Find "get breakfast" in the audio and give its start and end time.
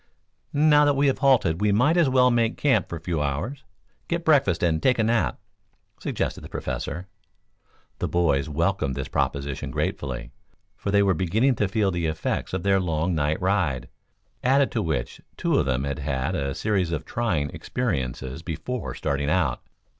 4.07-4.63